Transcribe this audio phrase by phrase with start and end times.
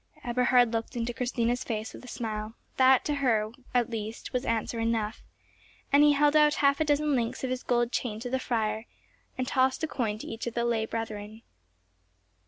[0.23, 4.79] Eberhard looked into Christina's face with a smile, that to her, at least, was answer
[4.79, 5.21] enough;
[5.93, 8.85] and he held out half a dozen links of his gold chain to the friar,
[9.37, 11.43] and tossed a coin to each of the lay brethren.